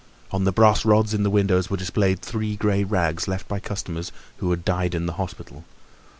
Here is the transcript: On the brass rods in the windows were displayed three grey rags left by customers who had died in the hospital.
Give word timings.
On 0.31 0.45
the 0.45 0.51
brass 0.51 0.83
rods 0.83 1.13
in 1.13 1.21
the 1.21 1.29
windows 1.29 1.69
were 1.69 1.77
displayed 1.77 2.23
three 2.23 2.55
grey 2.55 2.83
rags 2.83 3.27
left 3.27 3.47
by 3.47 3.59
customers 3.59 4.11
who 4.37 4.49
had 4.49 4.65
died 4.65 4.95
in 4.95 5.05
the 5.05 5.13
hospital. 5.21 5.63